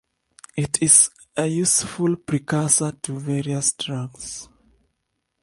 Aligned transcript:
It 0.57 0.81
is 0.81 1.11
a 1.37 1.45
useful 1.45 2.15
precursor 2.15 2.91
to 3.03 3.19
various 3.19 3.71
drugs. 3.73 4.49